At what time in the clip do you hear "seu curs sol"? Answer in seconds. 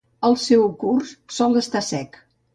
0.43-1.61